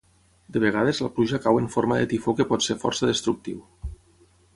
[0.53, 3.61] De vegades la pluja cau en forma de tifó que pot ser força destructiu.